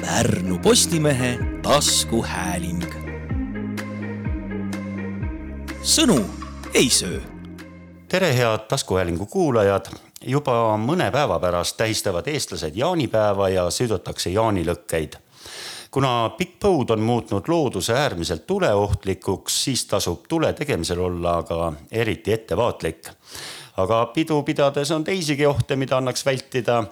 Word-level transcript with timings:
Pärnu 0.00 0.58
Postimehe 0.58 1.38
taskuhääling. 1.62 2.84
sõnu 5.82 6.24
ei 6.74 6.90
söö. 6.90 7.20
tere, 8.08 8.36
head 8.36 8.58
taskuhäälingu 8.68 9.26
kuulajad. 9.26 9.86
juba 10.26 10.76
mõne 10.76 11.10
päeva 11.10 11.38
pärast 11.40 11.76
tähistavad 11.76 12.26
eestlased 12.26 12.76
jaanipäeva 12.76 13.48
ja 13.48 13.70
söödetakse 13.70 14.30
jaanilõkkeid 14.30 15.18
kuna 15.90 16.30
pikk 16.38 16.60
põud 16.64 16.90
on 16.90 17.00
muutnud 17.00 17.48
looduse 17.48 17.94
äärmiselt 17.94 18.46
tuleohtlikuks, 18.46 19.64
siis 19.64 19.86
tasub 19.86 20.28
tule 20.28 20.52
tegemisel 20.52 21.00
olla 21.00 21.38
aga 21.38 21.72
eriti 21.90 22.32
ettevaatlik 22.32 23.10
aga 23.78 24.00
pidu 24.14 24.40
pidades 24.46 24.90
on 24.94 25.04
teisigi 25.06 25.46
ohte, 25.46 25.76
mida 25.76 25.98
annaks 25.98 26.26
vältida. 26.26 26.84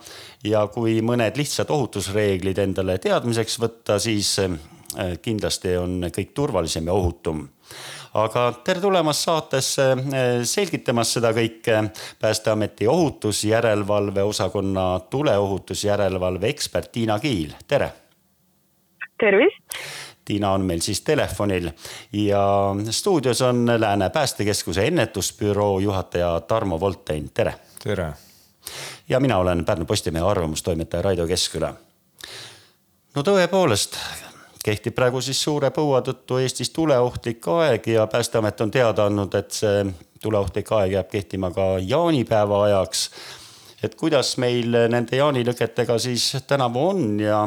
ja 0.45 0.67
kui 0.71 1.01
mõned 1.03 1.37
lihtsad 1.37 1.71
ohutusreeglid 1.71 2.59
endale 2.63 2.99
teadmiseks 3.03 3.59
võtta, 3.59 3.99
siis 3.99 4.39
äh, 4.39 4.57
kindlasti 5.23 5.77
on 5.77 6.11
kõik 6.15 6.35
turvalisem 6.35 6.87
ja 6.87 6.95
ohutum 6.95 7.47
aga 8.17 8.47
tere 8.65 8.81
tulemast 8.81 9.27
saatesse 9.27 9.91
äh, 9.93 10.25
selgitamas 10.47 11.13
seda 11.17 11.33
kõike 11.37 11.83
Päästeameti 12.21 12.89
ohutusjärelevalve 12.89 14.23
osakonna 14.23 14.87
tuleohutusjärelevalve 15.11 16.49
ekspert 16.55 16.93
Tiina 16.93 17.19
Kiil, 17.21 17.53
tere. 17.69 17.93
tervist 19.19 20.06
Tiina 20.27 20.51
on 20.53 20.65
meil 20.67 20.81
siis 20.83 21.01
telefonil 21.07 21.71
ja 22.13 22.75
stuudios 22.91 23.43
on 23.43 23.67
Lääne 23.79 24.11
päästekeskuse 24.11 24.87
ennetusbüroo 24.87 25.79
juhataja 25.79 26.41
Tarmo 26.41 26.81
Voltein, 26.81 27.31
tere. 27.35 27.55
tere. 27.85 28.13
ja 29.09 29.21
mina 29.21 29.39
olen 29.39 29.65
Pärnu 29.65 29.85
Postimehe 29.85 30.25
arvamustoimetaja 30.25 31.03
Raido 31.03 31.27
Keskküla. 31.27 31.75
no 33.15 33.23
tõepoolest 33.23 33.95
kehtib 34.65 34.95
praegu 34.95 35.21
siis 35.23 35.43
suure 35.43 35.71
põua 35.71 36.01
tõttu 36.03 36.41
Eestis 36.43 36.73
tuleohtlik 36.75 37.47
aeg 37.49 37.87
ja 37.87 38.07
Päästeamet 38.11 38.61
on 38.61 38.71
teada 38.71 39.07
andnud, 39.07 39.35
et 39.39 39.55
see 39.55 39.85
tuleohtlik 40.23 40.73
aeg 40.73 40.97
jääb 40.97 41.13
kehtima 41.13 41.53
ka 41.55 41.77
jaanipäeva 41.79 42.65
ajaks. 42.65 43.11
et 43.83 43.95
kuidas 43.95 44.37
meil 44.43 44.75
nende 44.91 45.17
jaanilõketega 45.17 45.99
siis 46.03 46.37
tänavu 46.47 46.89
on 46.89 47.21
ja 47.21 47.47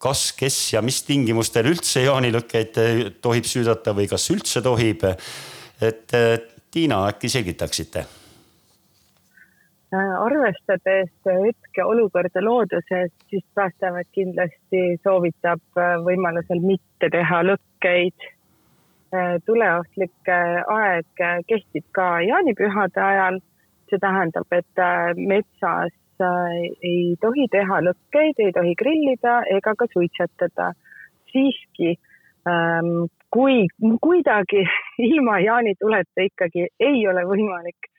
kas, 0.00 0.30
kes 0.36 0.56
ja 0.74 0.82
mis 0.84 1.02
tingimustel 1.06 1.68
üldse 1.70 2.04
jaanilõkkeid 2.06 2.78
tohib 3.22 3.48
süüdata 3.48 3.94
või 3.96 4.08
kas 4.10 4.30
üldse 4.32 4.62
tohib. 4.64 5.04
et 5.80 6.16
Tiina, 6.70 7.06
äkki 7.10 7.28
selgitaksite? 7.28 8.06
arvestades 9.90 11.08
hetkeolukorda 11.26 12.42
looduses, 12.44 13.10
siis 13.30 13.42
Päästeamet 13.54 14.06
kindlasti 14.14 14.82
soovitab 15.02 15.80
võimalusel 16.06 16.62
mitte 16.62 17.10
teha 17.10 17.42
lõkkeid. 17.42 18.28
tuleohtlik 19.46 20.30
aeg 20.30 21.24
kehtib 21.48 21.84
ka 21.92 22.20
jaanipühade 22.22 23.02
ajal. 23.02 23.40
see 23.90 23.98
tähendab, 23.98 24.46
et 24.54 24.84
metsas 25.16 25.90
Äh, 25.90 25.99
ei 26.20 27.16
tohi 27.20 27.46
teha 27.50 27.80
lõkkeid, 27.86 28.38
ei 28.38 28.52
tohi 28.56 28.74
grillida 28.78 29.40
ega 29.56 29.74
ka 29.78 29.86
suitsetada. 29.92 30.72
siiski 31.30 31.94
ähm, 32.50 33.06
kui 33.30 33.68
kuidagi 34.02 34.64
ilma 35.08 35.38
jaanituleta 35.40 36.26
ikkagi 36.26 36.66
ei 36.80 37.06
ole 37.08 37.22
võimalik, 37.28 37.90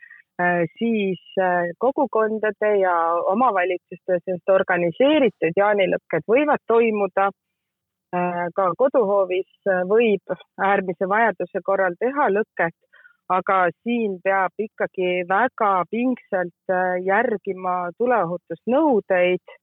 äh, 0.42 0.66
siis 0.80 1.22
äh, 1.40 1.72
kogukondade 1.80 2.74
ja 2.82 2.96
omavalitsustes 3.34 4.44
organiseeritud 4.50 5.56
jaanilõkked 5.56 6.28
võivad 6.28 6.68
toimuda. 6.68 7.32
ka 8.56 8.64
koduhoovis 8.76 9.70
võib 9.88 10.34
äärmise 10.60 11.08
vajaduse 11.08 11.62
korral 11.64 11.94
teha 12.00 12.26
lõket 12.28 12.76
aga 13.38 13.58
siin 13.84 14.18
peab 14.24 14.64
ikkagi 14.66 15.24
väga 15.30 15.72
pingsalt 15.92 16.74
äh, 16.76 17.00
järgima 17.06 17.92
tuleohutusnõudeid. 17.98 19.58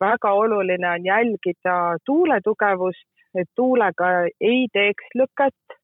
väga 0.00 0.30
oluline 0.40 0.86
on 0.88 1.06
jälgida 1.06 1.76
tuule 2.06 2.40
tugevust, 2.44 3.08
et 3.34 3.48
tuulega 3.56 4.10
ei 4.40 4.68
teeks 4.72 5.08
lõket. 5.18 5.74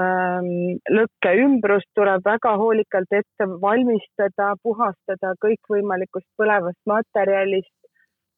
Ähm, 0.00 0.78
lõkke 0.88 1.34
ümbrust 1.42 1.90
tuleb 1.98 2.24
väga 2.24 2.54
hoolikalt 2.56 3.12
ette 3.12 3.48
valmistada, 3.64 4.54
puhastada 4.62 5.34
kõikvõimalikust 5.44 6.28
põlevast 6.40 6.80
materjalist, 6.86 7.76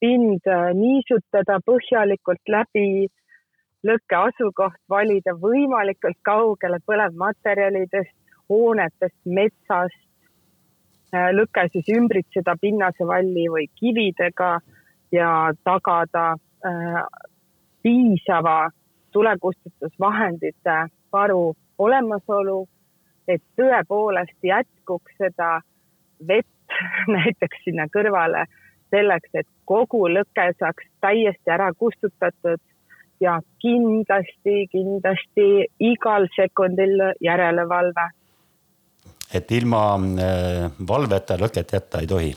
pind 0.01 0.49
äh, 0.49 0.73
niisutada 0.75 1.61
põhjalikult 1.71 2.55
läbi 2.57 3.07
lõkke 3.87 4.17
asukoht 4.17 4.79
valida 4.89 5.35
võimalikult 5.41 6.19
kaugele 6.27 6.81
põlevmaterjalidest, 6.87 8.15
hoonetest, 8.51 9.17
metsast. 9.25 10.07
Äh, 11.15 11.31
lõke 11.35 11.67
siis 11.73 11.89
ümbritseda 11.91 12.55
pinnasevalli 12.61 13.49
või 13.51 13.67
kividega 13.75 14.53
ja 15.13 15.31
tagada 15.65 16.27
äh, 16.67 17.01
piisava 17.83 18.71
tulekustutusvahendite 19.13 20.77
varu 21.13 21.57
olemasolu, 21.79 22.69
et 23.27 23.43
tõepoolest 23.59 24.39
jätkuks 24.43 25.19
seda 25.19 25.61
vett 26.29 26.79
näiteks 27.17 27.65
sinna 27.65 27.89
kõrvale 27.91 28.47
selleks, 28.91 29.31
et 29.35 29.49
kogu 29.65 30.07
lõke 30.11 30.51
saaks 30.59 30.87
täiesti 31.03 31.51
ära 31.51 31.73
kustutatud 31.79 32.63
ja 33.21 33.41
kindlasti, 33.61 34.67
kindlasti 34.73 35.49
igal 35.81 36.29
sekundil 36.37 36.97
järelevalve. 37.21 38.11
et 39.35 39.51
ilma 39.53 39.83
äh, 39.95 40.71
valveta 40.89 41.37
lõket 41.39 41.73
jätta 41.73 42.01
ei 42.01 42.07
tohi? 42.07 42.33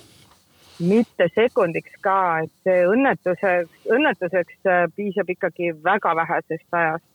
mitte 0.79 1.27
sekundiks 1.35 1.95
ka, 2.01 2.43
et 2.43 2.51
see 2.63 2.85
õnnetuseks, 2.89 3.87
õnnetuseks 3.95 4.69
äh, 4.69 4.85
piisab 4.95 5.29
ikkagi 5.29 5.73
väga 5.83 6.15
vähesest 6.15 6.67
ajast. 6.71 7.05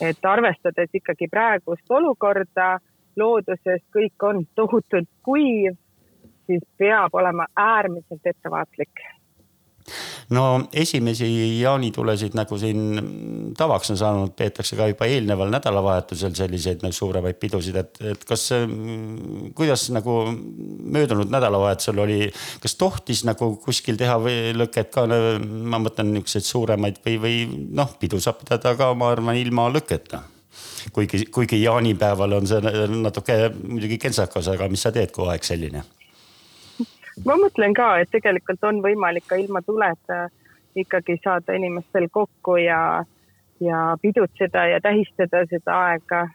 et 0.00 0.24
arvestades 0.26 0.90
ikkagi 0.94 1.28
praegust 1.30 1.90
olukorda 1.90 2.78
looduses, 3.16 3.82
kõik 3.94 4.26
on 4.26 4.46
tohutult 4.54 5.08
kuiv, 5.22 5.76
siis 6.46 6.62
peab 6.78 7.14
olema 7.14 7.46
äärmiselt 7.56 8.26
ettevaatlik 8.26 9.04
no 10.34 10.44
esimesi 10.72 11.26
jaanitulesid, 11.60 12.34
nagu 12.36 12.58
siin 12.60 13.54
tavaks 13.56 13.92
on 13.94 13.98
saanud, 14.00 14.34
peetakse 14.36 14.76
ka 14.78 14.88
juba 14.90 15.08
eelneval 15.10 15.52
nädalavahetusel 15.54 16.34
selliseid 16.36 16.84
nagu 16.84 16.96
suuremaid 16.96 17.38
pidusid, 17.40 17.78
et, 17.80 18.00
et 18.12 18.26
kas, 18.28 18.48
kuidas 19.56 19.86
nagu 19.94 20.18
möödunud 20.96 21.32
nädalavahetusel 21.32 22.04
oli, 22.04 22.20
kas 22.62 22.76
tohtis 22.80 23.24
nagu 23.28 23.54
kuskil 23.64 23.98
teha 24.00 24.18
või 24.22 24.54
lõket 24.56 24.92
ka, 24.94 25.06
ma 25.08 25.80
mõtlen 25.82 26.12
niisuguseid 26.14 26.48
suuremaid 26.50 27.02
või, 27.06 27.18
või 27.24 27.40
noh, 27.80 27.96
pidu 28.00 28.20
saab 28.22 28.42
pidada 28.42 28.76
ka, 28.78 28.92
ma 28.98 29.12
arvan, 29.14 29.38
ilma 29.40 29.68
lõketa. 29.72 30.24
Kuigi, 30.94 31.24
kuigi 31.32 31.62
jaanipäeval 31.62 32.36
on 32.36 32.46
see 32.46 32.60
natuke 32.92 33.38
muidugi 33.56 33.96
kentsakas, 33.98 34.52
aga 34.52 34.68
mis 34.70 34.84
sa 34.84 34.92
teed, 34.94 35.14
kui 35.14 35.26
aeg 35.32 35.46
selline 35.46 35.82
ma 37.24 37.36
mõtlen 37.40 37.74
ka, 37.74 37.98
et 38.02 38.10
tegelikult 38.10 38.64
on 38.64 38.80
võimalik 38.84 39.26
ka 39.28 39.38
ilma 39.40 39.62
tuleta 39.62 40.28
ikkagi 40.76 41.18
saada 41.24 41.54
inimestel 41.54 42.08
kokku 42.10 42.56
ja, 42.56 43.04
ja 43.60 43.82
pidutseda 44.02 44.66
ja 44.72 44.80
tähistada 44.82 45.44
seda 45.50 45.78
aega 45.90 46.26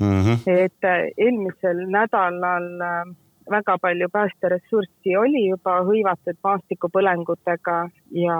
mm. 0.00 0.22
-hmm. 0.22 0.38
et 0.46 0.84
äh, 0.84 1.08
eelmisel 1.16 1.84
nädalal 1.92 2.70
äh, 2.80 3.14
väga 3.50 3.78
palju 3.78 4.08
päästeressurssi 4.12 5.16
oli 5.16 5.48
juba 5.48 5.80
hõivatud 5.86 6.38
maastikupõlengutega 6.44 7.78
ja 8.10 8.38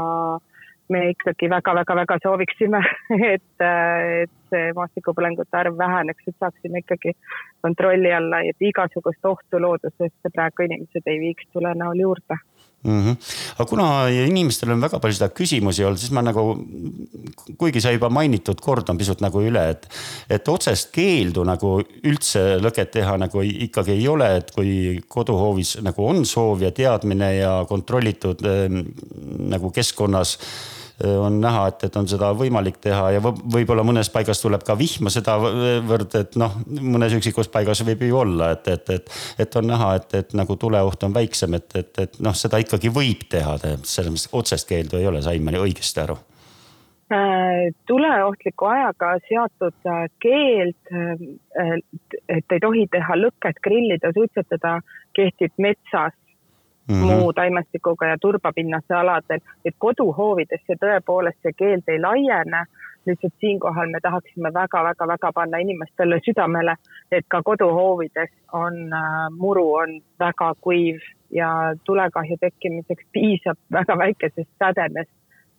me 0.89 1.03
ikkagi 1.11 1.51
väga-väga-väga 1.51 2.19
sooviksime, 2.23 2.81
et, 3.35 3.65
et 3.65 4.35
see 4.51 4.73
maastikupõlengute 4.77 5.59
arv 5.59 5.79
väheneks, 5.79 6.29
et 6.29 6.37
saaksime 6.39 6.83
ikkagi 6.85 7.17
kontrolli 7.65 8.13
alla, 8.15 8.43
et 8.47 8.69
igasugust 8.71 9.25
ohtu 9.27 9.63
loodusesse 9.63 10.35
praegu 10.35 10.69
inimesed 10.69 11.11
ei 11.11 11.23
viiks 11.23 11.49
tule 11.53 11.75
näol 11.75 12.05
juurde 12.07 12.39
mm. 12.87 13.03
-hmm. 13.05 13.17
aga 13.59 13.69
kuna 13.69 14.09
inimestel 14.09 14.71
on 14.71 14.81
väga 14.81 14.99
palju 14.99 15.19
seda 15.19 15.29
küsimusi 15.35 15.85
olnud, 15.85 16.01
siis 16.01 16.13
ma 16.15 16.23
nagu, 16.23 16.45
kuigi 17.59 17.81
sa 17.81 17.93
juba 17.95 18.11
mainitud, 18.11 18.61
kordan 18.61 18.99
pisut 18.99 19.21
nagu 19.25 19.43
üle, 19.43 19.65
et. 19.71 19.89
et 20.31 20.49
otsest 20.49 20.93
keeldu 20.95 21.45
nagu 21.45 21.77
üldse 22.05 22.45
lõket 22.63 22.93
teha 22.99 23.17
nagu 23.19 23.43
ikkagi 23.43 23.97
ei 23.97 24.09
ole, 24.09 24.31
et 24.41 24.55
kui 24.55 25.03
koduhoovis 25.09 25.77
nagu 25.83 26.09
on 26.09 26.25
soov 26.25 26.63
ja 26.63 26.71
teadmine 26.71 27.35
ja 27.37 27.53
kontrollitud 27.69 28.47
äh, 28.47 28.67
nagu 29.55 29.71
keskkonnas 29.71 30.39
on 31.05 31.41
näha, 31.41 31.67
et, 31.69 31.83
et 31.85 31.97
on 32.01 32.07
seda 32.09 32.31
võimalik 32.37 32.79
teha 32.81 33.11
ja 33.17 33.21
võib-olla 33.21 33.83
mõnes 33.85 34.09
paigas 34.13 34.41
tuleb 34.41 34.63
ka 34.65 34.79
vihma 34.79 35.11
sedavõrd, 35.13 36.15
et 36.17 36.39
noh, 36.41 36.55
mõnes 36.81 37.13
üksikus 37.19 37.51
paigas 37.53 37.83
võib 37.85 38.07
ju 38.07 38.17
olla, 38.23 38.53
et, 38.57 38.71
et, 38.73 38.95
et, 38.95 39.19
et 39.45 39.59
on 39.61 39.69
näha, 39.69 39.91
et, 40.01 40.15
et 40.23 40.33
nagu 40.39 40.57
tuleoht 40.57 41.05
on 41.05 41.13
väiksem, 41.17 41.59
et, 41.59 41.69
et, 41.77 41.93
et 42.07 42.17
noh, 42.25 42.37
seda 42.37 42.63
ikkagi 42.63 42.93
võib 42.93 43.27
teha, 43.29 43.59
selles 43.85 44.09
mõttes 44.15 44.33
otsest 44.33 44.69
keeldu 44.71 44.97
ei 45.01 45.11
ole, 45.11 45.21
sain 45.27 45.45
ma 45.45 45.53
õigesti 45.61 46.05
aru? 46.07 46.17
Äh, 47.13 47.75
tuleohtliku 47.87 48.67
ajaga 48.67 49.13
seatud 49.29 49.77
äh, 49.87 50.07
keeld, 50.19 50.79
äh, 50.91 51.77
et 52.29 52.55
ei 52.57 52.63
tohi 52.65 52.89
teha 52.91 53.15
lõket, 53.21 53.61
grillida, 53.63 54.11
suitsetada, 54.17 54.81
kehtib 55.15 55.55
metsas 55.63 56.17
mm 56.89 56.95
-hmm. 56.95 57.21
muu 57.21 57.33
taimestikuga 57.33 58.07
ja 58.07 58.17
turbapinnase 58.21 58.95
aladel, 58.95 59.41
et 59.65 59.75
koduhoovidesse 59.79 60.79
tõepoolest 60.85 61.41
see 61.43 61.53
keeld 61.53 61.83
ei 61.89 62.01
laiene. 62.01 62.65
lihtsalt 63.07 63.33
siinkohal 63.41 63.91
me 63.91 63.99
tahaksime 64.03 64.51
väga-väga-väga 64.55 65.33
panna 65.33 65.59
inimestele 65.59 66.19
südamele, 66.25 66.75
et 67.13 67.25
ka 67.29 67.43
koduhoovides 67.43 68.33
on 68.53 68.75
muru 69.31 69.75
on 69.75 70.01
väga 70.19 70.55
kuiv 70.61 70.99
ja 71.31 71.75
tulekahju 71.85 72.37
tekkimiseks 72.41 73.05
piisab 73.13 73.59
väga 73.73 73.99
väikesest 73.99 74.51
sädemest, 74.59 75.11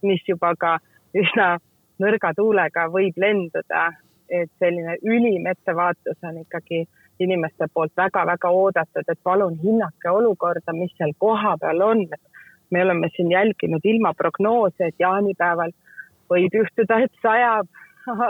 mis 0.02 0.22
juba 0.28 0.56
ka 0.56 0.80
üsna 1.16 1.58
nõrga 2.00 2.34
tuulega 2.36 2.88
võib 2.94 3.18
lenduda, 3.18 3.94
et 4.30 4.52
selline 4.60 4.98
ülim 5.04 5.48
ettevaatus 5.48 6.20
on 6.24 6.42
ikkagi 6.44 6.86
inimeste 7.20 7.68
poolt 7.74 7.92
väga-väga 7.98 8.50
oodatud, 8.50 9.08
et 9.08 9.20
palun 9.24 9.58
hinnake 9.64 10.10
olukorda, 10.10 10.74
mis 10.74 10.94
seal 10.98 11.14
kohapeal 11.18 11.82
on. 11.82 12.08
me 12.72 12.82
oleme 12.84 13.08
siin 13.16 13.32
jälginud 13.32 13.82
ilmaprognoose, 13.84 14.88
et 14.88 14.96
jaanipäeval 15.00 15.72
võib 16.30 16.54
juhtuda, 16.54 17.00
et 17.00 17.14
sajab, 17.22 17.68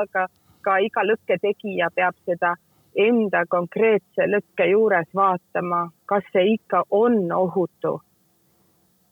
aga 0.01 0.27
ka 0.61 0.77
iga 0.77 1.03
lõkke 1.03 1.39
tegija 1.41 1.89
peab 1.95 2.13
seda 2.25 2.55
enda 2.97 3.45
konkreetse 3.49 4.27
lõkke 4.27 4.69
juures 4.71 5.09
vaatama, 5.15 5.87
kas 6.05 6.25
see 6.33 6.53
ikka 6.53 6.83
on 6.91 7.31
ohutu. 7.31 8.01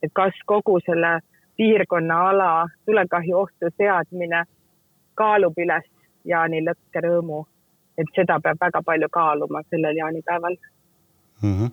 et 0.04 0.12
kas 0.13 0.33
kogu 0.45 0.80
selle 0.86 1.19
piirkonna 1.57 2.18
ala 2.30 2.68
tulekahju 2.86 3.38
ohtu 3.38 3.69
seadmine 3.77 4.44
kaalub 5.16 5.57
üles 5.57 5.86
Jaani 6.25 6.62
lõkke 6.66 7.01
rõõmu. 7.06 7.45
Et 7.97 8.12
seda 8.15 8.39
peab 8.44 8.62
väga 8.62 8.81
palju 8.86 9.09
kaaluma 9.12 9.63
sellel 9.69 9.97
jaanipäeval 9.97 10.57
mm. 11.42 11.53
-hmm. 11.53 11.71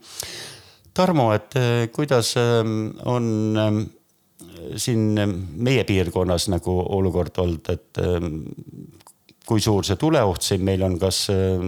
Tarmo, 0.95 1.33
et 1.33 1.57
eh, 1.57 1.89
kuidas 1.93 2.37
eh, 2.37 2.65
on 3.05 3.57
eh, 3.57 4.77
siin 4.77 5.21
meie 5.57 5.85
piirkonnas 5.85 6.49
nagu 6.49 6.75
olukord 6.89 7.39
olnud, 7.39 7.69
et 7.73 7.99
kui 9.47 9.61
suur 9.63 9.85
see 9.87 9.99
tuleoht 10.01 10.45
siin 10.45 10.63
meil 10.65 10.83
on, 10.87 10.97
kas 11.01 11.25
äh, 11.33 11.65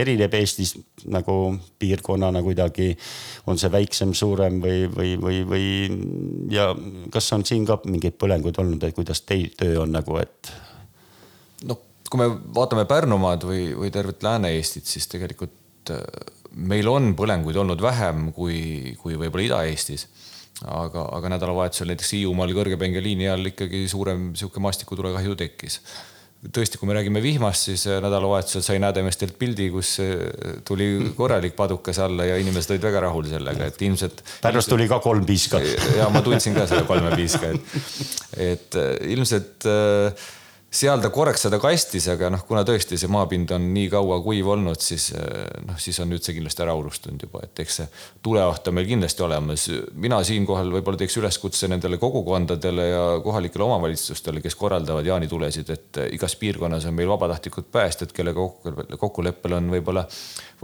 erineb 0.00 0.34
Eestis 0.34 0.74
nagu 1.12 1.36
piirkonnana 1.78 2.42
kuidagi, 2.44 2.90
on 3.50 3.60
see 3.60 3.70
väiksem, 3.72 4.14
suurem 4.16 4.60
või, 4.62 4.84
või, 4.90 5.14
või, 5.22 5.40
või 5.48 5.66
ja 6.54 6.70
kas 7.14 7.30
on 7.36 7.46
siin 7.46 7.66
ka 7.68 7.78
mingeid 7.86 8.18
põlenguid 8.20 8.58
olnud, 8.62 8.82
et 8.82 8.96
kuidas 8.96 9.22
teil 9.26 9.52
töö 9.58 9.82
on 9.84 9.94
nagu, 9.94 10.18
et? 10.22 10.52
noh, 11.68 11.80
kui 12.14 12.22
me 12.22 12.30
vaatame 12.54 12.84
Pärnumaad 12.86 13.42
või, 13.42 13.72
või 13.74 13.90
tervet 13.90 14.22
Lääne-Eestit, 14.22 14.86
siis 14.86 15.08
tegelikult 15.10 15.90
äh, 15.90 16.04
meil 16.54 16.86
on 16.86 17.10
põlenguid 17.18 17.58
olnud 17.58 17.82
vähem 17.82 18.28
kui, 18.36 18.94
kui 19.00 19.18
võib-olla 19.18 19.48
Ida-Eestis 19.48 20.06
aga, 20.62 21.08
aga 21.16 21.32
nädalavahetusel 21.34 21.90
näiteks 21.90 22.14
Hiiumaal 22.14 22.54
kõrgepingeliini 22.54 23.26
all 23.32 23.50
ikkagi 23.50 23.88
suurem 23.90 24.28
sihuke 24.38 24.62
maastikutulekahju 24.62 25.34
tekkis 25.40 25.80
tõesti, 26.44 26.76
kui 26.76 26.86
me 26.90 26.94
räägime 26.94 27.22
vihmast, 27.24 27.70
siis 27.70 27.86
äh, 27.88 27.98
nädalavahetusel 28.04 28.62
sai 28.62 28.78
Näädemestelt 28.82 29.34
pildi, 29.40 29.70
kus 29.72 29.96
äh, 30.04 30.60
tuli 30.68 30.88
korralik 31.16 31.56
padukas 31.56 31.98
alla 32.04 32.28
ja 32.28 32.38
inimesed 32.38 32.74
olid 32.74 32.84
väga 32.84 33.02
rahul 33.06 33.26
sellega, 33.30 33.72
et 33.72 33.82
ilmselt. 33.88 34.22
Pärnust 34.44 34.70
tuli 34.70 34.86
ka 34.90 35.00
kolm 35.02 35.24
piiskat. 35.26 35.66
ja 35.96 36.06
ma 36.12 36.22
tundsin 36.22 36.54
ka 36.54 36.68
selle 36.70 36.86
kolme 36.86 37.10
piiska, 37.16 37.50
et, 37.50 37.76
et 38.50 38.80
ilmselt 39.16 39.66
äh, 39.72 40.26
seal 40.74 41.02
ta 41.02 41.10
korraks 41.14 41.44
seda 41.46 41.58
kastis, 41.62 42.06
aga 42.10 42.28
noh, 42.34 42.42
kuna 42.48 42.64
tõesti 42.66 42.98
see 42.98 43.10
maapind 43.12 43.52
on 43.54 43.66
nii 43.74 43.86
kaua 43.92 44.18
kuiv 44.24 44.48
olnud, 44.54 44.80
siis 44.82 45.10
eh, 45.14 45.44
noh, 45.68 45.78
siis 45.80 46.00
on 46.02 46.10
nüüd 46.10 46.24
see 46.24 46.34
kindlasti 46.36 46.64
ära 46.64 46.74
unustunud 46.78 47.22
juba, 47.26 47.44
et 47.46 47.62
eks 47.62 47.78
see 47.80 47.86
tuleoht 48.24 48.70
on 48.70 48.76
meil 48.78 48.88
kindlasti 48.88 49.22
olemas. 49.26 49.66
mina 50.06 50.18
siinkohal 50.26 50.72
võib-olla 50.74 51.00
teeks 51.00 51.18
üleskutse 51.20 51.70
nendele 51.70 51.98
kogukondadele 52.02 52.88
ja 52.88 53.04
kohalikele 53.24 53.68
omavalitsustele, 53.68 54.42
kes 54.44 54.58
korraldavad 54.58 55.06
jaanitulesid, 55.06 55.70
et 55.70 56.02
igas 56.16 56.34
piirkonnas 56.40 56.88
on 56.90 56.98
meil 56.98 57.12
vabatahtlikud 57.12 57.70
päästjad, 57.74 58.14
kellega 58.16 58.48
kokkuleppel 58.98 59.58
on 59.60 59.70
võib-olla 59.76 60.06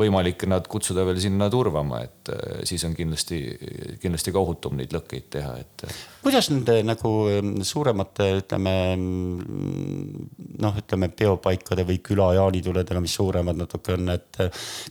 võimalik 0.01 0.47
nad 0.51 0.67
kutsuda 0.71 1.05
veel 1.07 1.21
sinna 1.23 1.51
turvama, 1.53 2.03
et 2.07 2.35
eh, 2.35 2.65
siis 2.69 2.83
on 2.89 2.99
kindlasti, 2.99 3.41
kindlasti 4.03 4.35
ka 4.35 4.43
ohutum 4.43 4.79
neid 4.81 4.91
lõkkeid 4.97 5.31
teha, 5.39 5.55
et. 5.63 5.87
kuidas 6.25 6.51
nende 6.51 6.81
nagu 6.89 7.15
suuremate, 7.67 8.33
ütleme 8.43 8.75
noh, 10.61 10.81
ütleme 10.81 11.11
peopaikade 11.17 11.85
või 11.89 12.01
küla 12.05 12.33
jaanituledega, 12.39 13.03
mis 13.03 13.15
suuremad 13.19 13.59
natuke 13.59 13.95
on, 13.97 14.11
et 14.15 14.43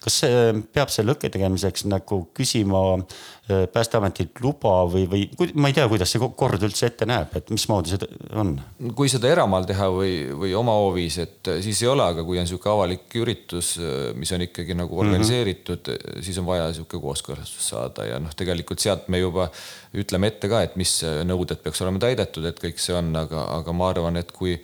kas 0.04 0.22
see 0.24 0.54
peab 0.74 0.92
see 0.94 1.06
lõkke 1.06 1.32
tegemiseks 1.34 1.86
nagu 1.90 2.22
küsima 2.38 2.82
äh, 2.96 3.66
päästeametilt 3.74 4.42
luba 4.44 4.74
või, 4.90 5.06
või 5.10 5.52
ma 5.58 5.72
ei 5.72 5.76
tea, 5.78 5.88
kuidas 5.92 6.12
see 6.14 6.22
kord 6.38 6.64
üldse 6.66 6.90
ette 6.90 7.08
näeb, 7.10 7.34
et 7.38 7.50
mismoodi 7.54 7.94
see 7.94 8.10
on? 8.38 8.56
kui 8.98 9.10
seda 9.12 9.30
eramaal 9.32 9.68
teha 9.70 9.90
või, 9.94 10.14
või 10.38 10.54
oma 10.58 10.76
hoovis, 10.80 11.20
et 11.24 11.52
siis 11.66 11.82
ei 11.84 11.92
ole, 11.92 12.06
aga 12.06 12.26
kui 12.28 12.40
on 12.40 12.46
niisugune 12.48 12.76
avalik 12.76 13.18
üritus, 13.20 13.76
mis 14.20 14.34
on 14.36 14.46
ikkagi 14.46 14.78
nagu 14.78 14.94
mhm. 14.94 15.06
organiseeritud 15.06 15.94
mm, 15.94 16.04
-hmm. 16.04 16.26
siis 16.28 16.42
on 16.42 16.50
vaja 16.50 16.68
niisugune 16.70 17.04
kooskõlastus 17.08 17.72
saada 17.74 18.06
ja 18.08 18.20
noh, 18.22 18.36
tegelikult 18.38 18.84
sealt 18.84 19.08
me 19.10 19.22
juba 19.22 19.50
ütleme 19.98 20.30
ette 20.30 20.50
ka, 20.52 20.62
et 20.66 20.78
mis 20.80 21.00
nõuded 21.26 21.64
peaks 21.64 21.82
olema 21.82 22.02
täidetud, 22.02 22.46
et 22.46 22.62
kõik 22.62 22.78
see 22.82 22.96
on, 22.96 23.16
aga, 23.18 23.48
aga 23.60 23.74
ma 23.74 23.90
arvan, 23.90 24.20
et 24.22 24.32
kui 24.36 24.60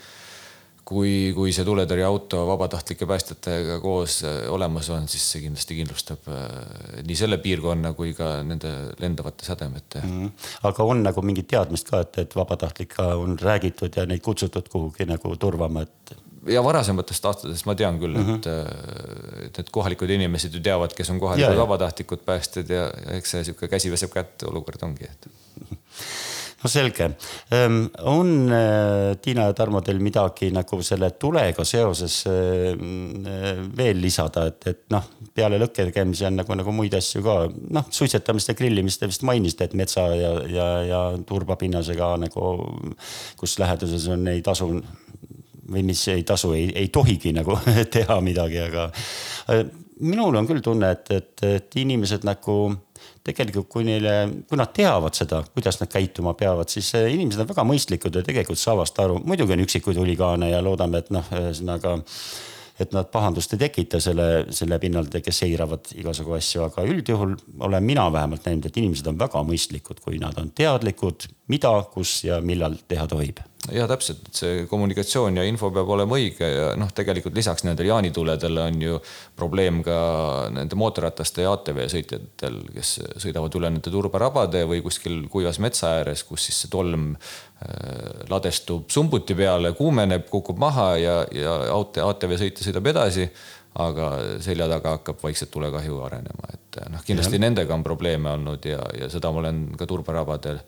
kui, 0.86 1.14
kui 1.36 1.54
see 1.56 1.66
tuletõrjeauto 1.66 2.44
vabatahtlike 2.46 3.08
päästjatega 3.10 3.80
koos 3.84 4.20
äh, 4.26 4.44
olemas 4.54 4.90
on, 4.94 5.08
siis 5.12 5.24
see 5.32 5.46
kindlasti 5.46 5.78
kindlustab 5.80 6.30
äh, 6.30 6.44
nii 7.08 7.18
selle 7.18 7.40
piirkonna 7.42 7.96
kui 7.98 8.14
ka 8.18 8.38
nende 8.46 8.74
lendavate 9.02 9.48
sädemete 9.48 10.04
mm. 10.04 10.20
-hmm. 10.20 10.52
aga 10.70 10.84
on 10.84 11.02
nagu 11.04 11.26
mingit 11.26 11.50
teadmist 11.54 11.90
ka, 11.90 12.04
et, 12.06 12.22
et 12.26 12.36
vabatahtlikke 12.36 13.10
on 13.26 13.40
räägitud 13.42 13.98
ja 13.98 14.06
neid 14.06 14.22
kutsutud 14.22 14.70
kuhugi 14.70 15.10
nagu 15.10 15.36
turvama, 15.42 15.82
et? 15.82 16.16
ja 16.54 16.64
varasematest 16.64 17.26
aastatest 17.26 17.66
ma 17.66 17.76
tean 17.76 18.00
küll 18.00 18.18
mm, 18.18 18.26
-hmm. 18.26 18.36
et, 18.38 18.48
äh, 18.48 19.46
et 19.48 19.58
need 19.58 19.74
kohalikud 19.74 20.10
inimesed 20.10 20.54
ju 20.54 20.62
teavad, 20.62 20.94
kes 20.94 21.10
on 21.10 21.20
kohalikud 21.20 21.58
vabatahtlikud 21.58 22.26
päästjad 22.26 22.70
ja, 22.70 22.88
ja 22.94 23.18
eks 23.18 23.32
see 23.32 23.44
sihuke 23.50 23.68
käsi 23.68 23.90
peseb 23.90 24.14
kätt 24.14 24.46
olukord 24.46 24.86
ongi, 24.86 25.10
et 25.10 25.30
no 26.64 26.72
selge. 26.72 27.10
Ehm, 27.54 27.82
on 28.10 28.52
äh, 28.54 29.16
Tiina 29.22 29.48
ja 29.50 29.56
Tarmo 29.58 29.82
teil 29.86 30.02
midagi 30.04 30.50
nagu 30.56 30.80
selle 30.86 31.12
tulega 31.20 31.66
seoses 31.68 32.22
ehm, 32.32 33.70
veel 33.78 34.02
lisada, 34.02 34.48
et, 34.52 34.68
et 34.72 34.84
noh, 34.94 35.08
peale 35.36 35.60
lõkke 35.62 35.90
tegemise 35.90 36.30
on 36.30 36.40
nagu, 36.42 36.58
nagu 36.58 36.76
muid 36.76 36.96
asju 36.98 37.24
ka, 37.26 37.38
noh, 37.78 37.88
suitsetamist 37.94 38.52
ja 38.52 38.58
grillimist 38.58 39.04
te 39.04 39.10
vist 39.12 39.26
mainisite, 39.28 39.70
et 39.70 39.78
metsa 39.78 40.08
ja, 40.16 40.36
ja, 40.52 40.68
ja 40.90 41.02
turbapinnasega 41.28 42.16
nagu, 42.26 42.52
kus 43.40 43.58
läheduses 43.62 44.08
on, 44.14 44.28
ei 44.32 44.44
tasu 44.46 44.72
või 45.66 45.82
mis 45.82 46.04
ei 46.14 46.24
tasu, 46.28 46.52
ei, 46.54 46.70
ei 46.78 46.92
tohigi 46.94 47.34
nagu 47.34 47.58
teha 47.96 48.20
midagi, 48.24 48.62
aga 48.68 48.90
äh, 49.54 49.66
minul 50.00 50.36
on 50.36 50.48
küll 50.48 50.64
tunne, 50.64 50.92
et, 50.96 51.12
et, 51.12 51.46
et 51.48 51.78
inimesed 51.80 52.26
nagu 52.28 52.58
tegelikult, 53.26 53.70
kui 53.72 53.86
neile, 53.88 54.16
kui 54.50 54.60
nad 54.60 54.74
teavad 54.76 55.16
seda, 55.18 55.42
kuidas 55.54 55.80
nad 55.82 55.92
käituma 55.92 56.36
peavad, 56.38 56.70
siis 56.72 56.92
eh, 56.98 57.12
inimesed 57.14 57.44
on 57.44 57.52
väga 57.52 57.66
mõistlikud 57.68 58.20
ja 58.20 58.26
tegelikult 58.26 58.62
saavad 58.62 59.06
aru, 59.06 59.22
muidugi 59.26 59.56
on 59.56 59.64
üksikuid 59.66 60.02
huligaane 60.02 60.52
ja 60.52 60.62
loodame, 60.66 61.02
et 61.04 61.14
noh, 61.14 61.32
ühesõnaga 61.34 61.98
et 62.80 62.92
nad 62.92 63.08
pahandust 63.08 63.54
ei 63.56 63.62
tekita 63.62 64.02
selle, 64.04 64.28
selle 64.54 64.78
pinnalt, 64.84 65.14
kes 65.24 65.46
eiravad 65.48 65.94
igasugu 65.96 66.36
asju, 66.36 66.66
aga 66.66 66.84
üldjuhul 66.84 67.38
olen 67.64 67.86
mina 67.88 68.10
vähemalt 68.12 68.48
näinud, 68.50 68.68
et 68.68 68.80
inimesed 68.82 69.08
on 69.12 69.20
väga 69.20 69.44
mõistlikud, 69.48 70.02
kui 70.04 70.20
nad 70.20 70.36
on 70.42 70.52
teadlikud, 70.56 71.30
mida, 71.52 71.72
kus 71.94 72.18
ja 72.28 72.42
millal 72.44 72.76
teha 72.88 73.08
tohib 73.08 73.40
ja 73.74 73.88
täpselt, 73.90 74.28
et 74.28 74.40
see 74.40 74.66
kommunikatsioon 74.70 75.40
ja 75.40 75.46
info 75.48 75.72
peab 75.74 75.90
olema 75.96 76.18
õige 76.20 76.48
ja 76.50 76.68
noh, 76.80 76.92
tegelikult 76.96 77.36
lisaks 77.38 77.66
nendele 77.66 77.90
jaanituledele 77.90 78.68
on 78.70 78.82
ju 78.84 79.00
probleem 79.38 79.82
ka 79.86 79.98
nende 80.54 80.78
mootorrataste 80.80 81.46
ja 81.46 81.56
ATV 81.56 81.82
sõitjatel, 81.92 82.60
kes 82.76 82.94
sõidavad 83.24 83.58
üle 83.60 83.72
nende 83.74 83.94
turbarabade 83.94 84.66
või 84.70 84.84
kuskil 84.86 85.26
kuivas 85.32 85.60
metsa 85.64 85.96
ääres, 86.00 86.26
kus 86.28 86.48
siis 86.50 86.62
see 86.64 86.72
tolm 86.74 87.14
äh, 87.16 88.26
ladestub 88.30 88.90
sumbuti 88.94 89.38
peale, 89.38 89.74
kuumeneb, 89.78 90.30
kukub 90.32 90.62
maha 90.62 90.90
ja, 91.02 91.20
ja 91.34 91.60
ATV 91.74 92.38
sõitja 92.42 92.70
sõidab 92.70 92.92
edasi 92.94 93.30
aga 93.76 94.12
selja 94.44 94.70
taga 94.72 94.96
hakkab 94.96 95.20
vaikselt 95.24 95.52
tulekahju 95.52 96.00
arenema, 96.06 96.52
et 96.54 96.78
noh, 96.94 97.02
kindlasti 97.04 97.36
ja. 97.36 97.44
nendega 97.44 97.76
on 97.76 97.84
probleeme 97.84 98.32
olnud 98.38 98.64
ja, 98.70 98.80
ja 98.96 99.10
seda 99.12 99.34
ma 99.36 99.42
olen 99.42 99.66
ka 99.76 99.88
turbarabadel 99.90 100.62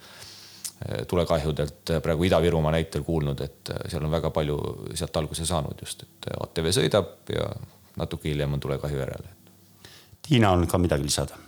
tulekahjudelt 1.08 1.92
praegu 2.04 2.28
Ida-Virumaa 2.28 2.72
näitel 2.76 3.02
kuulnud, 3.04 3.42
et 3.42 3.72
seal 3.90 4.06
on 4.06 4.14
väga 4.14 4.30
palju 4.30 4.58
sealt 4.94 5.18
alguse 5.18 5.46
saanud 5.46 5.82
just, 5.82 6.04
et 6.06 6.30
ATV 6.38 6.70
sõidab 6.76 7.34
ja 7.34 7.50
natuke 7.98 8.30
hiljem 8.30 8.54
on 8.54 8.62
tulekahju 8.62 9.02
järel. 9.02 9.26
Tiina 10.28 10.52
on 10.54 10.68
ka 10.70 10.78
midagi 10.78 11.10
lisada? 11.10 11.40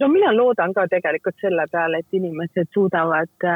no 0.00 0.08
mina 0.08 0.32
loodan 0.36 0.74
ka 0.74 0.86
tegelikult 0.90 1.36
selle 1.40 1.66
peale, 1.72 2.00
et 2.02 2.18
inimesed 2.18 2.70
suudavad 2.74 3.48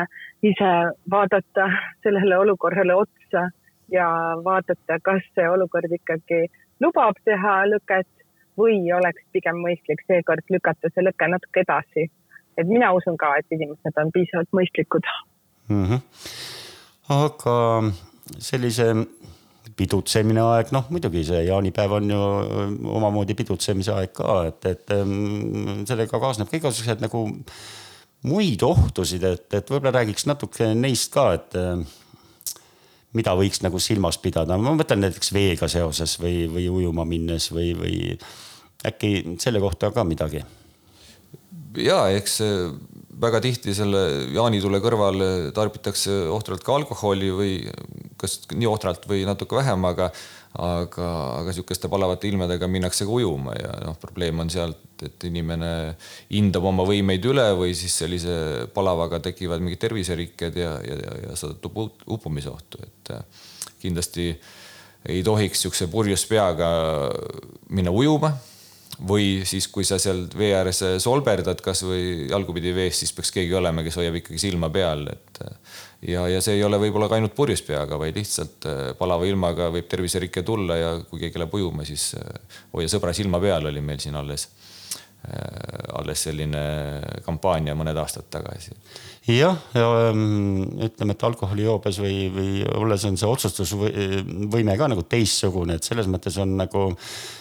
ise 0.43 0.73
vaadata 1.11 1.67
sellele 2.03 2.39
olukorrale 2.39 2.95
otsa 2.95 3.49
ja 3.93 4.09
vaadata, 4.45 5.01
kas 5.03 5.27
see 5.35 5.49
olukord 5.49 5.93
ikkagi 5.93 6.47
lubab 6.81 7.19
teha 7.25 7.57
lüket 7.73 8.09
või 8.59 8.81
oleks 8.95 9.23
pigem 9.33 9.61
mõistlik 9.65 10.03
seekord 10.07 10.47
lükata 10.51 10.91
see 10.95 11.05
lüke 11.05 11.29
natuke 11.31 11.63
edasi. 11.67 12.09
Et 12.59 12.69
mina 12.69 12.91
usun 12.97 13.17
ka, 13.21 13.35
et 13.39 13.57
inimesed 13.57 14.03
on 14.03 14.13
piisavalt 14.15 14.53
mõistlikud 14.57 15.09
mm. 15.69 15.85
-hmm. 15.85 16.01
aga 17.15 17.57
sellise 18.39 18.93
pidutsemine 19.79 20.43
aeg, 20.43 20.73
noh 20.75 20.89
muidugi 20.91 21.23
see 21.29 21.45
jaanipäev 21.47 21.93
on 22.01 22.11
ju 22.11 22.23
omamoodi 22.99 23.37
pidutsemise 23.39 23.95
aeg 23.95 24.13
ka, 24.17 24.41
et, 24.51 24.67
et 24.67 24.95
mm, 24.97 25.85
sellega 25.87 26.21
kaasneb 26.21 26.51
ka 26.51 26.59
igasugused 26.59 27.05
nagu 27.05 27.23
muid 28.27 28.63
ohtusid, 28.67 29.23
et, 29.23 29.47
et 29.55 29.71
võib-olla 29.71 29.95
räägiks 30.01 30.27
natuke 30.27 30.73
neist 30.75 31.13
ka, 31.15 31.31
et 31.39 31.55
mida 33.17 33.35
võiks 33.39 33.63
nagu 33.65 33.79
silmas 33.81 34.19
pidada, 34.21 34.59
ma 34.59 34.75
mõtlen 34.77 35.05
näiteks 35.07 35.33
veega 35.33 35.69
seoses 35.71 36.19
või, 36.21 36.47
või 36.51 36.69
ujuma 36.81 37.07
minnes 37.09 37.49
või, 37.55 37.73
või 37.79 37.99
äkki 38.87 39.39
selle 39.43 39.63
kohta 39.63 39.93
ka 39.95 40.05
midagi? 40.05 40.43
Ja 41.77 42.07
eks 42.17 42.41
väga 43.19 43.41
tihti 43.43 43.75
selle 43.75 44.01
jaanitule 44.35 44.81
kõrval 44.83 45.25
tarbitakse 45.55 46.15
ohtralt 46.31 46.63
ka 46.65 46.77
alkoholi 46.79 47.31
või 47.35 47.53
kas 48.19 48.41
nii 48.55 48.69
ohtralt 48.71 49.09
või 49.11 49.25
natuke 49.27 49.59
vähem, 49.59 49.85
aga 49.89 50.11
aga, 50.59 51.09
aga 51.43 51.53
sihukeste 51.55 51.91
palavate 51.93 52.29
ilmadega 52.31 52.69
minnakse 52.71 53.07
ka 53.07 53.15
ujuma 53.15 53.55
ja 53.59 53.73
noh, 53.85 53.97
probleem 54.01 54.41
on 54.43 54.51
sealt, 54.51 54.81
et 55.05 55.29
inimene 55.29 55.71
hindab 56.33 56.67
oma 56.71 56.87
võimeid 56.89 57.27
üle 57.31 57.45
või 57.59 57.75
siis 57.79 57.95
sellise 58.01 58.67
palavaga 58.75 59.21
tekivad 59.29 59.63
mingid 59.63 59.83
terviserikked 59.85 60.59
ja, 60.59 60.73
ja, 60.83 60.99
ja, 61.05 61.17
ja 61.29 61.39
satub 61.39 61.79
uppumise 61.79 62.51
ohtu, 62.51 62.81
et 62.83 63.13
kindlasti 63.83 64.33
ei 65.09 65.23
tohiks 65.25 65.63
sihukese 65.63 65.87
purjus 65.93 66.25
peaga 66.29 66.71
minna 67.71 67.93
ujuma 67.95 68.33
või 69.07 69.45
siis, 69.47 69.69
kui 69.71 69.87
sa 69.87 69.99
seal 70.03 70.25
vee 70.39 70.51
ääres 70.59 70.83
solberdad 71.03 71.61
kasvõi 71.63 72.29
jalgupidi 72.31 72.73
vees, 72.75 72.99
siis 73.03 73.13
peaks 73.15 73.31
keegi 73.35 73.55
olema, 73.55 73.85
kes 73.87 73.99
hoiab 74.01 74.19
ikkagi 74.19 74.41
silma 74.43 74.71
peal, 74.75 75.07
et 75.13 75.43
ja, 76.07 76.25
ja 76.31 76.41
see 76.45 76.59
ei 76.59 76.65
ole 76.67 76.79
võib-olla 76.83 77.09
ka 77.11 77.19
ainult 77.19 77.35
purjus 77.37 77.63
peaga, 77.67 77.99
vaid 78.01 78.19
lihtsalt 78.19 78.67
äh, 78.71 78.81
palava 78.99 79.27
ilmaga 79.29 79.71
võib 79.75 79.89
terviserike 79.91 80.45
tulla 80.47 80.79
ja 80.79 80.91
kui 81.11 81.23
keegi 81.23 81.41
läheb 81.41 81.55
ujuma, 81.59 81.87
siis 81.89 82.13
äh, 82.19 82.59
hoia 82.75 82.91
sõbra 82.91 83.15
silma 83.17 83.41
peal 83.43 83.71
oli 83.71 83.83
meil 83.85 84.03
siin 84.03 84.19
alles, 84.19 84.49
äh, 84.49 84.68
alles 85.99 86.23
selline 86.29 86.61
kampaania 87.27 87.75
mõned 87.77 87.97
aastad 88.01 88.29
tagasi. 88.31 88.71
jah, 89.29 89.59
ja 89.75 89.89
ähm, 90.09 90.63
ütleme, 90.87 91.13
et 91.13 91.25
alkoholijoobes 91.27 91.99
või, 92.01 92.21
või 92.33 92.63
olles 92.79 93.05
on 93.05 93.19
see 93.21 93.29
otsustusvõime 93.29 94.77
ka 94.79 94.89
nagu 94.89 95.05
teistsugune, 95.05 95.77
et 95.77 95.85
selles 95.85 96.09
mõttes 96.09 96.39
on 96.41 96.55
nagu 96.61 96.87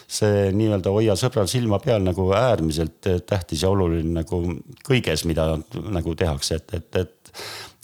see 0.08 0.50
nii-öelda 0.58 0.92
hoia 0.92 1.16
sõbral 1.20 1.48
silma 1.52 1.80
peal 1.84 2.04
nagu 2.04 2.28
äärmiselt 2.36 3.08
tähtis 3.30 3.64
ja 3.64 3.72
oluline 3.72 4.22
nagu 4.22 4.42
kõiges, 4.88 5.24
mida 5.30 5.54
nagu 5.78 6.18
tehakse, 6.18 6.60
et, 6.60 6.74
et, 6.82 7.02
et 7.06 7.34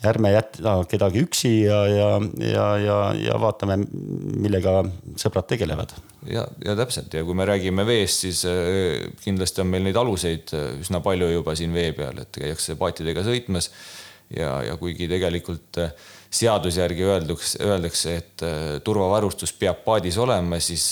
ärme 0.07 0.31
jäta 0.33 0.75
kedagi 0.89 1.24
üksi 1.24 1.51
ja, 1.63 1.79
ja, 1.88 2.07
ja, 2.43 2.65
ja, 2.81 2.98
ja 3.17 3.38
vaatame, 3.39 3.79
millega 3.83 4.81
sõbrad 5.19 5.48
tegelevad. 5.50 5.93
ja, 6.29 6.45
ja 6.65 6.75
täpselt 6.79 7.13
ja 7.13 7.24
kui 7.25 7.38
me 7.38 7.48
räägime 7.48 7.86
veest, 7.88 8.25
siis 8.25 8.43
äh, 8.50 9.12
kindlasti 9.24 9.63
on 9.63 9.72
meil 9.72 9.86
neid 9.88 10.00
aluseid 10.00 10.55
äh, 10.57 10.74
üsna 10.83 11.03
palju 11.03 11.29
juba 11.31 11.55
siin 11.60 11.75
vee 11.75 11.91
peal, 11.98 12.19
et 12.24 12.41
käiakse 12.41 12.75
paatidega 12.79 13.24
sõitmas. 13.25 13.72
ja, 14.33 14.57
ja 14.67 14.75
kuigi 14.79 15.07
tegelikult 15.07 15.79
äh, 15.83 15.95
seaduse 16.33 16.81
järgi 16.81 17.03
öeldakse, 17.05 17.60
öeldakse, 17.62 18.15
et 18.17 18.43
turvavarustus 18.83 19.51
peab 19.53 19.83
paadis 19.86 20.15
olema, 20.17 20.57
siis, 20.57 20.88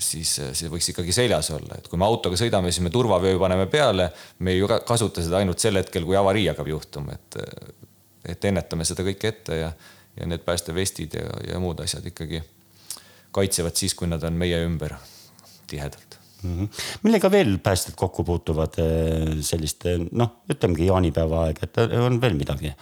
siis 0.00 0.30
see 0.56 0.70
võiks 0.72 0.88
ikkagi 0.88 1.12
seljas 1.12 1.50
olla, 1.52 1.76
et 1.76 1.90
kui 1.92 2.00
me 2.00 2.06
autoga 2.06 2.38
sõidame, 2.40 2.72
siis 2.72 2.80
me 2.86 2.88
turvavöö 2.94 3.36
paneme 3.38 3.66
peale. 3.68 4.08
me 4.38 4.56
ei 4.56 4.64
kasuta 4.88 5.20
seda 5.20 5.42
ainult 5.42 5.60
sel 5.60 5.76
hetkel, 5.76 6.08
kui 6.08 6.16
avarii 6.16 6.46
hakkab 6.48 6.72
juhtuma, 6.72 7.18
et 7.18 7.36
et 8.28 8.44
ennetame 8.50 8.86
seda 8.88 9.06
kõike 9.06 9.32
ette 9.32 9.58
ja, 9.62 9.72
ja 10.18 10.28
need 10.28 10.44
päästevestid 10.46 11.18
ja, 11.18 11.26
ja 11.52 11.60
muud 11.62 11.80
asjad 11.84 12.06
ikkagi 12.10 12.42
kaitsevad 13.34 13.76
siis, 13.76 13.94
kui 13.94 14.08
nad 14.10 14.24
on 14.24 14.38
meie 14.38 14.60
ümber 14.64 14.96
tihedalt 15.68 16.18
mm. 16.42 16.54
-hmm. 16.54 16.68
millega 17.02 17.30
veel 17.30 17.58
päästjad 17.58 17.96
kokku 17.96 18.24
puutuvad 18.24 18.78
eh, 18.78 19.36
selliste 19.40 19.98
noh, 20.10 20.40
ütlemegi 20.50 20.88
jaanipäeva 20.88 21.44
aeg, 21.46 21.62
et 21.62 21.84
on 21.98 22.20
veel 22.20 22.38
midagi 22.38 22.74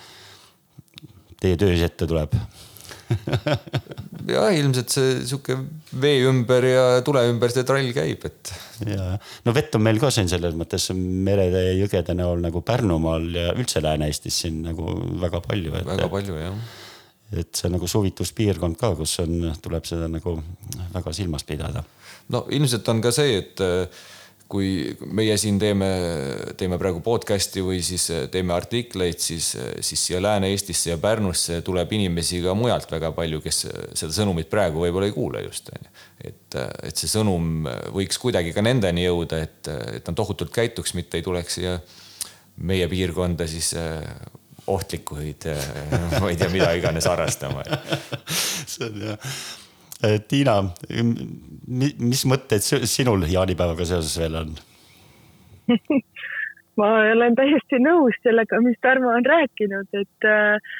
teie 1.40 1.56
töös 1.56 1.82
ette 1.84 2.06
tuleb 2.06 2.34
ja 4.34 4.46
ilmselt 4.54 4.92
see 4.92 5.10
sihuke 5.26 5.56
vee 6.02 6.24
ümber 6.26 6.64
ja 6.66 6.84
tule 7.06 7.22
ümber 7.30 7.52
see 7.54 7.66
trall 7.68 7.92
käib, 7.94 8.24
et. 8.28 8.52
ja, 8.88 9.12
no 9.46 9.54
vett 9.56 9.76
on 9.78 9.84
meil 9.86 10.00
ka 10.02 10.10
siin 10.14 10.30
selles 10.30 10.56
mõttes 10.58 10.88
merede 10.96 11.62
ja 11.68 11.76
jõgede 11.78 12.16
näol 12.18 12.42
nagu 12.44 12.62
Pärnumaal 12.66 13.28
ja 13.34 13.52
üldse 13.54 13.82
Lääne-Eestis 13.84 14.42
siin 14.44 14.62
nagu 14.66 14.96
väga 15.22 15.42
palju. 15.44 15.76
väga 15.76 16.10
palju 16.12 16.40
jah. 16.40 16.58
et 17.36 17.52
see 17.54 17.70
on 17.70 17.76
nagu 17.78 17.90
suvituspiirkond 17.90 18.78
ka, 18.80 18.94
kus 18.98 19.18
on, 19.22 19.50
tuleb 19.62 19.86
seda 19.88 20.10
nagu 20.10 20.38
väga 20.94 21.14
silmas 21.16 21.46
pidada. 21.46 21.84
no 22.34 22.46
ilmselt 22.50 22.88
on 22.92 23.04
ka 23.04 23.14
see, 23.14 23.40
et 23.44 23.66
kui 24.50 24.94
meie 25.10 25.34
siin 25.40 25.58
teeme, 25.58 25.88
teeme 26.58 26.78
praegu 26.78 27.00
podcast'i 27.04 27.62
või 27.66 27.80
siis 27.84 28.06
äh, 28.14 28.26
teeme 28.30 28.54
artikleid, 28.54 29.18
siis, 29.22 29.50
äh, 29.58 29.72
siis 29.84 30.04
siia 30.06 30.20
Lääne-Eestisse 30.22 30.92
ja 30.92 30.98
Pärnusse 31.02 31.60
tuleb 31.66 31.92
inimesi 31.98 32.40
ka 32.44 32.54
mujalt 32.58 32.90
väga 32.92 33.10
palju, 33.16 33.42
kes 33.42 33.64
äh, 33.66 33.88
seda 33.98 34.14
sõnumit 34.14 34.50
praegu 34.52 34.84
võib-olla 34.84 35.10
ei 35.10 35.16
kuule 35.16 35.42
just 35.48 35.72
onju. 35.74 35.90
et, 36.30 36.58
et 36.86 36.94
see 36.94 37.10
sõnum 37.10 37.66
võiks 37.94 38.22
kuidagi 38.22 38.54
ka 38.54 38.62
nendeni 38.62 39.08
jõuda, 39.08 39.42
et, 39.48 39.72
et 39.98 40.06
nad 40.06 40.18
tohutult 40.18 40.54
käituks, 40.54 40.94
mitte 40.98 41.18
ei 41.18 41.26
tuleks 41.26 41.58
siia 41.58 41.76
meie 42.56 42.86
piirkonda 42.88 43.50
siis 43.50 43.74
ohtlikuid, 44.66 45.50
ma 46.22 46.30
ei 46.30 46.38
tea, 46.38 46.50
mida 46.54 46.70
iganes 46.78 47.10
harrastama 47.10 47.66
see 48.70 48.86
on 48.86 49.06
jah 49.10 49.18
Eh, 49.18 49.65
Tiina, 50.28 50.58
mis 51.72 52.24
mõtteid 52.28 52.64
sinul 52.84 53.24
jaanipäevaga 53.32 53.86
seoses 53.88 54.18
veel 54.20 54.34
on 54.42 54.50
ma 56.80 56.90
olen 57.14 57.36
täiesti 57.38 57.80
nõus 57.82 58.16
sellega, 58.24 58.60
mis 58.64 58.78
Tarmo 58.84 59.12
on 59.16 59.26
rääkinud, 59.26 59.88
et, 59.96 60.28
eh, 60.28 60.70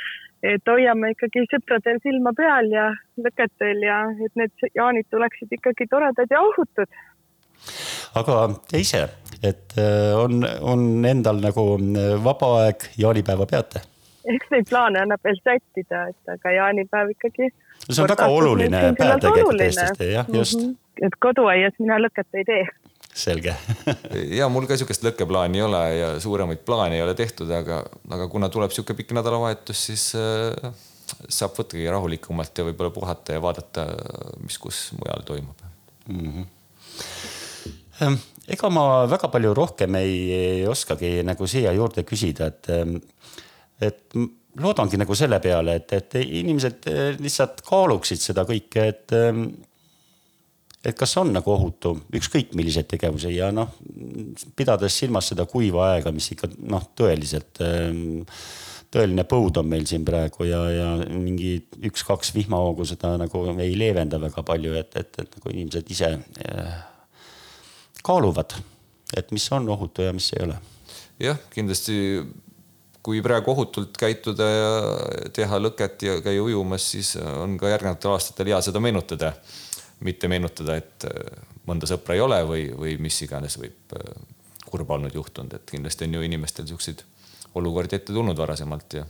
et 0.54 0.70
hoiame 0.70 1.12
ikkagi 1.14 1.46
sõpradel 1.50 2.00
silma 2.04 2.32
peal 2.36 2.70
ja 2.72 2.90
lõketel 3.22 3.84
ja 3.86 4.02
et 4.26 4.40
need 4.40 4.70
jaanid 4.76 5.08
tuleksid 5.10 5.52
ikkagi 5.58 5.88
toredad 5.90 6.30
ja 6.30 6.42
ohutud. 6.44 7.02
aga 8.20 8.40
te 8.70 8.80
ise, 8.84 9.06
et 9.42 9.76
eh, 9.80 10.14
on, 10.16 10.44
on 10.60 11.04
endal 11.04 11.40
nagu 11.42 11.68
vaba 12.24 12.56
aeg, 12.62 12.90
jaanipäeva 13.00 13.48
peate? 13.48 13.84
eks 14.26 14.50
neid 14.50 14.68
plaane 14.68 14.98
annab 14.98 15.22
veel 15.24 15.38
sättida, 15.44 16.08
et 16.10 16.34
aga 16.34 16.50
jaanipäev 16.50 17.12
ikkagi. 17.14 17.52
See 17.90 18.02
on 18.02 18.10
väga 18.10 18.26
oluline 18.32 18.82
päev 18.98 19.22
tegelikult 19.22 19.62
eestlaste 19.66 20.10
jah, 20.10 20.26
just 20.32 20.58
mm. 20.58 20.66
-hmm. 20.66 21.06
et 21.06 21.16
koduaias 21.22 21.78
mina 21.78 21.98
lõket 22.02 22.40
ei 22.40 22.44
tee. 22.48 22.64
selge 23.14 23.54
ja 24.40 24.48
mul 24.52 24.66
ka 24.66 24.76
sihukest 24.76 25.06
lõkkeplaani 25.06 25.60
ei 25.60 25.64
ole 25.68 25.84
ja 25.96 26.10
suuremaid 26.20 26.64
plaane 26.66 26.98
ei 26.98 27.02
ole 27.02 27.14
tehtud, 27.14 27.50
aga, 27.50 27.84
aga 28.10 28.28
kuna 28.28 28.48
tuleb 28.52 28.74
sihuke 28.74 28.94
pikk 28.98 29.14
nädalavahetus, 29.16 29.86
siis 29.90 30.04
äh, 30.18 30.72
saab 31.28 31.54
võttagi 31.58 31.90
rahulikumalt 31.90 32.58
ja 32.58 32.66
võib-olla 32.66 32.90
puhata 32.94 33.36
ja 33.36 33.42
vaadata, 33.42 33.86
mis 34.42 34.58
kus 34.58 34.90
mujal 34.98 35.22
toimub 35.26 35.66
mm. 36.08 36.44
-hmm. 38.00 38.18
ega 38.48 38.70
ma 38.70 38.86
väga 39.10 39.28
palju 39.28 39.54
rohkem 39.54 39.94
ei, 39.94 40.16
ei 40.32 40.66
oskagi 40.68 41.22
nagu 41.22 41.46
siia 41.46 41.72
juurde 41.72 42.02
küsida, 42.02 42.46
et 42.46 42.66
et 43.80 44.14
loodangi 44.62 44.98
nagu 45.00 45.16
selle 45.18 45.38
peale, 45.42 45.78
et, 45.80 45.94
et 45.96 46.18
inimesed 46.22 46.90
eh, 46.90 47.08
lihtsalt 47.20 47.64
kaaluksid 47.66 48.22
seda 48.22 48.46
kõike, 48.48 48.90
et. 48.92 49.16
Ehm, 49.16 49.48
et 50.86 50.94
kas 50.94 51.16
on 51.18 51.32
nagu 51.34 51.50
ohutu 51.50 51.96
ükskõik 52.14 52.52
milliseid 52.54 52.86
tegevusi 52.86 53.32
ja 53.34 53.48
noh, 53.50 53.72
pidades 54.54 54.94
silmas 54.94 55.32
seda 55.32 55.42
kuiva 55.50 55.88
aega, 55.88 56.12
mis 56.14 56.28
ikka 56.30 56.46
noh, 56.70 56.84
tõeliselt 56.94 57.58
ehm, 57.64 58.20
tõeline 58.94 59.24
põud 59.26 59.58
on 59.58 59.66
meil 59.66 59.82
siin 59.88 60.04
praegu 60.06 60.46
ja, 60.46 60.60
ja 60.70 60.92
mingi 61.10 61.56
üks-kaks 61.88 62.30
vihmahoogu 62.36 62.86
seda 62.86 63.16
nagu 63.18 63.42
ei 63.56 63.74
leevenda 63.74 64.20
väga 64.22 64.46
palju, 64.46 64.76
et, 64.78 64.94
et, 65.00 65.10
et 65.24 65.34
nagu 65.40 65.52
inimesed 65.56 65.90
ise 65.90 66.12
eh, 66.46 66.78
kaaluvad, 68.06 68.54
et 69.18 69.34
mis 69.34 69.50
on 69.58 69.66
ohutu 69.74 70.06
ja 70.06 70.14
mis 70.14 70.30
ei 70.36 70.44
ole. 70.46 70.60
jah, 71.18 71.40
kindlasti 71.50 71.98
kui 73.06 73.22
praegu 73.22 73.52
ohutult 73.52 73.94
käituda 74.00 74.46
ja 74.50 74.70
teha 75.34 75.60
lõket 75.62 76.02
ja 76.02 76.16
käia 76.24 76.42
ujumas, 76.42 76.90
siis 76.90 77.12
on 77.22 77.54
ka 77.60 77.70
järgnevatel 77.70 78.16
aastatel 78.16 78.50
hea 78.50 78.60
seda 78.66 78.82
meenutada. 78.82 79.32
mitte 80.00 80.28
meenutada, 80.28 80.74
et 80.76 81.04
mõnda 81.64 81.88
sõpra 81.88 82.14
ei 82.14 82.20
ole 82.20 82.42
või, 82.44 82.64
või 82.76 82.96
mis 83.00 83.16
iganes 83.24 83.56
võib 83.56 83.94
kurba 84.66 84.94
olnud 84.98 85.14
juhtunud, 85.14 85.54
et 85.54 85.70
kindlasti 85.70 86.04
on 86.04 86.18
ju 86.18 86.22
inimestel 86.26 86.66
siukseid 86.66 87.04
olukordi 87.56 87.96
ette 87.96 88.12
tulnud 88.12 88.36
varasemalt 88.38 88.98
ja 88.98 89.04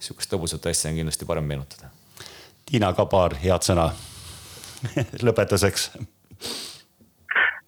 sihukest 0.00 0.32
lõbusat 0.34 0.66
asja 0.70 0.90
on 0.90 0.98
kindlasti 0.98 1.28
parem 1.28 1.46
meenutada. 1.46 1.92
Tiina 2.66 2.92
ka 2.96 3.06
paar 3.10 3.36
head 3.42 3.66
sõna 3.66 3.90
lõpetuseks. 5.26 5.90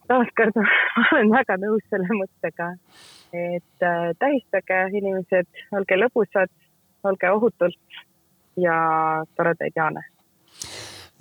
taaskord 0.09 0.59
ma 0.59 1.05
olen 1.13 1.31
väga 1.37 1.59
nõus 1.61 1.85
selle 1.93 2.19
mõttega, 2.19 2.73
et 3.33 3.87
äh, 3.87 4.13
tähistage 4.19 4.81
inimesed, 5.01 5.49
olge 5.73 5.99
lõbusad, 5.99 6.53
olge 7.05 7.31
ohutult 7.33 8.01
ja 8.61 8.77
toredaid 9.37 9.77
jaane 9.77 10.05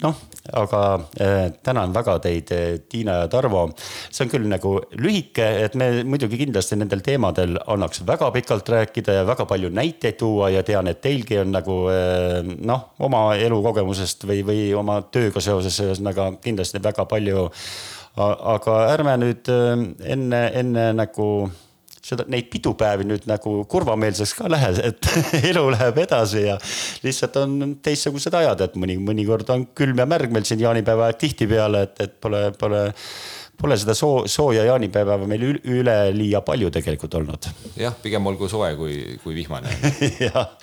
noh, 0.02 0.18
aga 0.58 0.82
äh, 1.22 1.52
tänan 1.64 1.94
väga 1.94 2.18
teid, 2.24 2.50
Tiina 2.90 3.20
ja 3.22 3.28
Tarvo. 3.28 3.70
see 4.10 4.26
on 4.26 4.32
küll 4.32 4.48
nagu 4.50 4.74
lühike, 4.98 5.46
et 5.66 5.76
me 5.76 6.04
muidugi 6.04 6.40
kindlasti 6.42 6.78
nendel 6.80 7.04
teemadel 7.06 7.60
annaks 7.68 8.04
väga 8.08 8.32
pikalt 8.32 8.70
rääkida 8.70 9.20
ja 9.20 9.28
väga 9.28 9.46
palju 9.46 9.70
näiteid 9.70 10.18
tuua 10.18 10.50
ja 10.50 10.64
tean, 10.64 10.88
et 10.88 11.02
teilgi 11.02 11.40
on 11.42 11.54
nagu 11.54 11.78
äh, 11.94 12.42
noh, 12.44 12.92
oma 13.00 13.24
elukogemusest 13.36 14.26
või, 14.28 14.42
või 14.48 14.70
oma 14.78 15.02
tööga 15.02 15.42
seoses 15.42 15.80
ühesõnaga 15.80 16.32
kindlasti 16.42 16.84
väga 16.84 17.06
palju. 17.06 17.50
aga 18.16 18.74
ärme 18.92 19.18
nüüd 19.18 19.50
äh, 19.50 19.86
enne, 20.14 20.48
enne 20.54 20.94
nagu 20.94 21.28
seda, 22.12 22.28
neid 22.32 22.50
pidupäevi 22.54 23.08
nüüd 23.08 23.28
nagu 23.30 23.58
kurvameelseks 23.72 24.36
ka 24.38 24.50
lähe, 24.52 24.72
et 24.92 25.12
elu 25.52 25.66
läheb 25.76 26.02
edasi 26.06 26.46
ja 26.48 26.58
lihtsalt 27.06 27.42
on 27.44 27.76
teistsugused 27.84 28.36
ajad, 28.42 28.66
et 28.68 28.80
mõni, 28.80 28.98
mõnikord 29.02 29.50
on 29.54 29.68
külm 29.78 30.04
ja 30.04 30.08
märg 30.10 30.34
meil 30.34 30.48
siin 30.48 30.64
jaanipäeva 30.64 31.12
tihtipeale, 31.20 31.86
et, 31.88 32.04
et 32.08 32.18
pole, 32.22 32.50
pole 32.60 32.90
pole 33.62 33.78
seda 33.78 33.94
soo, 33.98 34.24
sooja 34.32 34.64
jaanipäeva 34.66 35.18
meil 35.30 35.44
üleliia 35.54 36.42
palju 36.46 36.72
tegelikult 36.74 37.18
olnud. 37.20 37.50
jah, 37.78 37.94
pigem 38.04 38.26
olgu 38.32 38.50
soe 38.50 38.74
kui, 38.80 38.96
kui 39.24 39.36
vihmane 39.38 39.72
jah, 40.28 40.56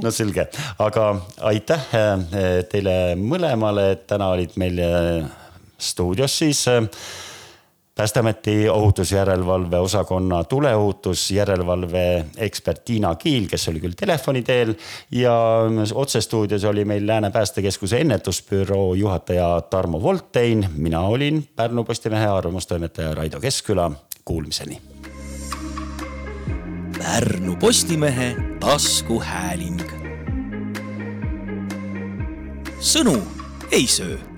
no 0.00 0.12
selge, 0.14 0.48
aga 0.84 1.08
aitäh 1.50 1.88
eh, 1.98 2.60
teile 2.70 2.98
mõlemale, 3.20 3.90
et 3.96 4.06
täna 4.08 4.32
olid 4.34 4.56
meil 4.60 4.80
eh, 4.84 5.28
stuudios 5.78 6.38
siis 6.40 6.64
päästeameti 7.98 8.68
ohutusjärelevalve 8.68 9.78
osakonna 9.78 10.44
tuleohutusjärelevalve 10.44 12.24
ekspert 12.36 12.84
Tiina 12.84 13.14
Kiil, 13.14 13.48
kes 13.50 13.68
oli 13.68 13.80
küll 13.82 13.96
telefoni 13.98 14.42
teel 14.46 14.74
ja 15.10 15.34
otsestuudios 15.94 16.64
oli 16.64 16.84
meil 16.84 17.06
Lääne 17.06 17.30
päästekeskuse 17.30 17.98
ennetusbüroo 18.00 18.94
juhataja 18.94 19.60
Tarmo 19.60 20.02
Voltein. 20.02 20.68
mina 20.76 21.00
olin 21.00 21.48
Pärnu 21.56 21.84
Postimehe 21.84 22.26
arvamustoimetaja 22.26 23.14
Raido 23.14 23.40
Keskküla, 23.40 23.90
kuulmiseni. 24.24 24.82
Pärnu 26.98 27.56
Postimehe 27.56 28.36
taskuhääling. 28.60 29.82
sõnu 32.78 33.18
ei 33.70 33.86
söö 33.86 34.37